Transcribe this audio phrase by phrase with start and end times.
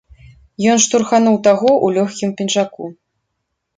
[0.75, 2.85] Ён штурхануў таго ў лёгкім пінжаку.